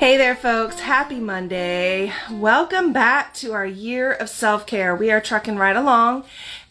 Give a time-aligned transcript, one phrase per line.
[0.00, 0.80] Hey there, folks.
[0.80, 2.10] Happy Monday.
[2.30, 4.96] Welcome back to our year of self care.
[4.96, 6.24] We are trucking right along.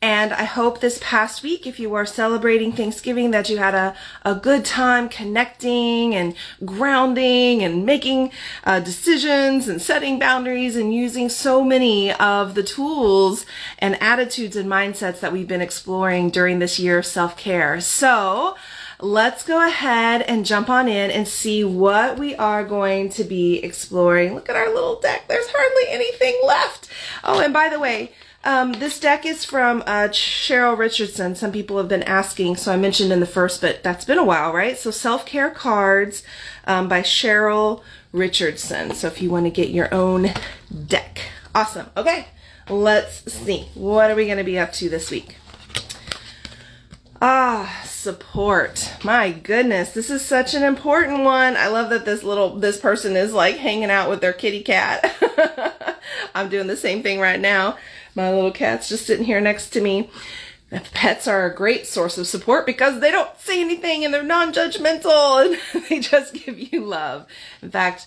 [0.00, 3.96] And I hope this past week, if you were celebrating Thanksgiving, that you had a,
[4.24, 8.30] a good time connecting and grounding and making
[8.62, 13.44] uh, decisions and setting boundaries and using so many of the tools
[13.80, 17.80] and attitudes and mindsets that we've been exploring during this year of self care.
[17.80, 18.56] So,
[19.00, 23.58] let's go ahead and jump on in and see what we are going to be
[23.58, 24.34] exploring.
[24.34, 25.28] Look at our little deck.
[25.28, 26.88] There's hardly anything left.
[27.22, 28.12] Oh, and by the way,
[28.44, 31.34] um, this deck is from uh, Cheryl Richardson.
[31.34, 34.24] Some people have been asking, so I mentioned in the first, but that's been a
[34.24, 34.78] while, right?
[34.78, 36.22] So Self Care Cards
[36.64, 37.82] um, by Cheryl
[38.12, 38.94] Richardson.
[38.94, 40.30] So if you want to get your own
[40.86, 41.22] deck,
[41.54, 41.90] awesome.
[41.96, 42.28] Okay,
[42.70, 43.68] let's see.
[43.74, 45.36] What are we going to be up to this week?
[47.20, 48.92] Ah, support.
[49.02, 51.56] My goodness, this is such an important one.
[51.56, 55.12] I love that this little this person is like hanging out with their kitty cat.
[56.34, 57.76] I'm doing the same thing right now.
[58.14, 60.08] My little cat's just sitting here next to me.
[60.70, 65.58] Pets are a great source of support because they don't say anything and they're non-judgmental
[65.74, 67.26] and they just give you love.
[67.60, 68.06] In fact,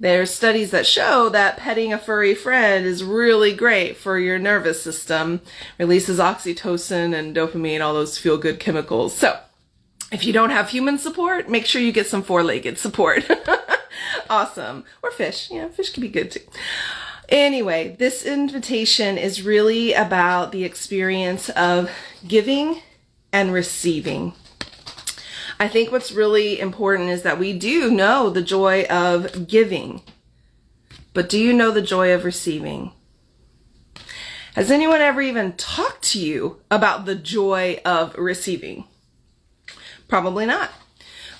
[0.00, 4.82] there's studies that show that petting a furry friend is really great for your nervous
[4.82, 5.40] system,
[5.78, 9.16] releases oxytocin and dopamine, all those feel good chemicals.
[9.16, 9.38] So,
[10.12, 13.28] if you don't have human support, make sure you get some four legged support.
[14.30, 14.84] awesome.
[15.02, 15.50] Or fish.
[15.50, 16.40] Yeah, fish can be good too.
[17.28, 21.90] Anyway, this invitation is really about the experience of
[22.26, 22.80] giving
[23.32, 24.32] and receiving.
[25.60, 30.02] I think what's really important is that we do know the joy of giving,
[31.12, 32.92] but do you know the joy of receiving?
[34.54, 38.84] Has anyone ever even talked to you about the joy of receiving?
[40.06, 40.70] Probably not.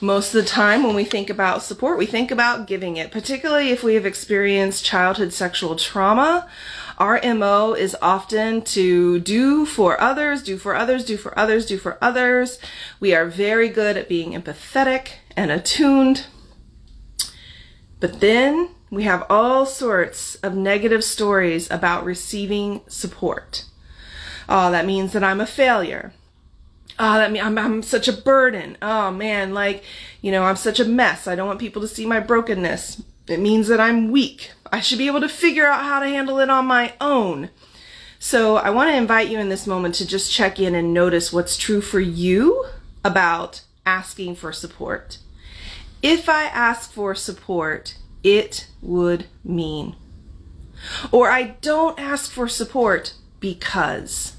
[0.00, 3.70] Most of the time, when we think about support, we think about giving it, particularly
[3.70, 6.48] if we have experienced childhood sexual trauma
[6.98, 11.78] our MO is often to do for others, do for others, do for others, do
[11.78, 12.58] for others.
[13.00, 16.26] We are very good at being empathetic and attuned.
[18.00, 23.64] But then we have all sorts of negative stories about receiving support.
[24.48, 26.12] Oh, that means that I'm a failure.
[26.98, 28.76] Oh, that means I'm, I'm such a burden.
[28.82, 29.84] Oh man, like,
[30.20, 31.28] you know, I'm such a mess.
[31.28, 33.02] I don't want people to see my brokenness.
[33.28, 34.52] It means that I'm weak.
[34.72, 37.50] I should be able to figure out how to handle it on my own.
[38.18, 41.32] So I want to invite you in this moment to just check in and notice
[41.32, 42.66] what's true for you
[43.04, 45.18] about asking for support.
[46.02, 49.96] If I ask for support, it would mean.
[51.10, 54.34] Or I don't ask for support because.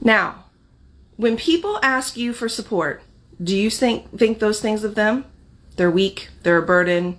[0.00, 0.44] Now,
[1.16, 3.02] when people ask you for support,
[3.42, 5.24] do you think think those things of them?
[5.76, 7.18] They're weak, they're a burden.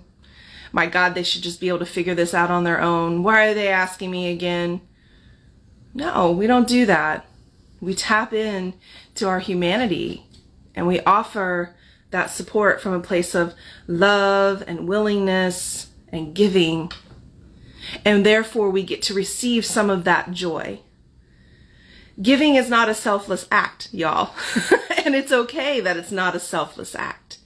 [0.72, 3.22] My God, they should just be able to figure this out on their own.
[3.22, 4.80] Why are they asking me again?
[5.94, 7.26] No, we don't do that.
[7.80, 8.74] We tap in
[9.16, 10.26] to our humanity
[10.74, 11.74] and we offer
[12.10, 13.54] that support from a place of
[13.86, 16.92] love and willingness and giving.
[18.04, 20.80] And therefore, we get to receive some of that joy.
[22.20, 24.34] Giving is not a selfless act, y'all.
[25.04, 27.38] and it's okay that it's not a selfless act.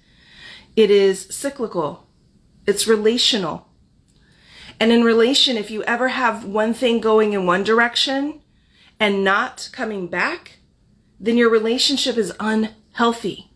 [0.75, 2.07] It is cyclical.
[2.67, 3.69] It's relational.
[4.81, 8.41] And in relation, if you ever have one thing going in one direction
[8.99, 10.59] and not coming back,
[11.21, 13.53] then your relationship is unhealthy.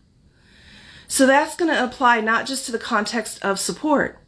[1.07, 4.19] So that's going to apply not just to the context of support,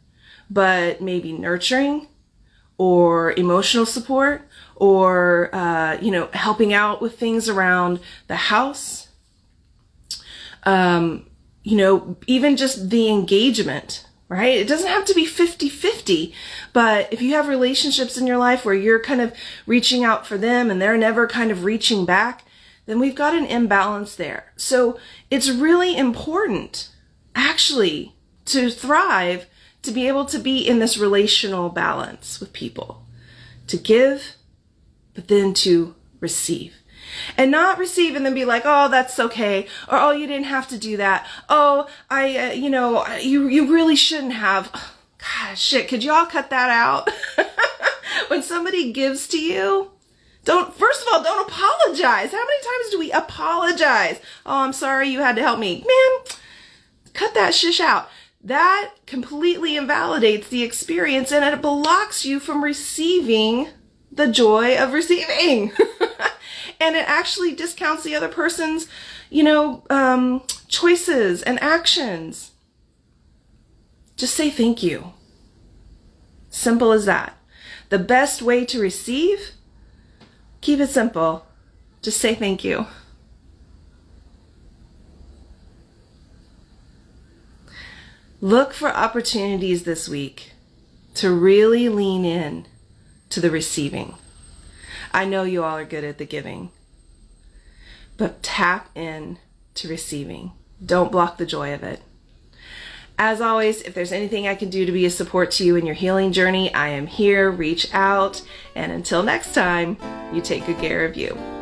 [0.50, 2.08] but maybe nurturing
[2.82, 4.42] or emotional support
[4.74, 9.06] or, uh, you know, helping out with things around the house.
[10.64, 11.30] Um,
[11.62, 14.58] you know, even just the engagement, right?
[14.58, 16.34] It doesn't have to be 50 50,
[16.72, 19.32] but if you have relationships in your life where you're kind of
[19.64, 22.44] reaching out for them and they're never kind of reaching back,
[22.86, 24.52] then we've got an imbalance there.
[24.56, 24.98] So
[25.30, 26.90] it's really important,
[27.36, 29.46] actually, to thrive,
[29.82, 33.04] to be able to be in this relational balance with people,
[33.66, 34.36] to give,
[35.14, 36.74] but then to receive.
[37.36, 39.66] And not receive and then be like, oh, that's okay.
[39.88, 41.26] Or, oh, you didn't have to do that.
[41.48, 44.70] Oh, I, uh, you know, you, you really shouldn't have.
[45.18, 47.08] God, shit, could y'all cut that out?
[48.28, 49.90] when somebody gives to you,
[50.44, 52.32] don't, first of all, don't apologize.
[52.32, 54.18] How many times do we apologize?
[54.44, 55.84] Oh, I'm sorry you had to help me.
[55.86, 56.36] Man,
[57.14, 58.08] cut that shish out.
[58.42, 63.68] That completely invalidates the experience and it blocks you from receiving
[64.10, 65.72] the joy of receiving.
[66.80, 68.88] and it actually discounts the other person's,
[69.30, 72.50] you know, um, choices and actions.
[74.16, 75.12] Just say thank you.
[76.50, 77.38] Simple as that.
[77.90, 79.52] The best way to receive
[80.62, 81.44] Keep it simple.
[82.02, 82.86] Just say thank you.
[88.42, 90.54] Look for opportunities this week
[91.14, 92.66] to really lean in
[93.30, 94.16] to the receiving.
[95.12, 96.72] I know you all are good at the giving,
[98.16, 99.38] but tap in
[99.74, 100.50] to receiving.
[100.84, 102.02] Don't block the joy of it.
[103.16, 105.86] As always, if there's anything I can do to be a support to you in
[105.86, 107.48] your healing journey, I am here.
[107.48, 108.42] Reach out.
[108.74, 109.96] And until next time,
[110.34, 111.61] you take good care of you.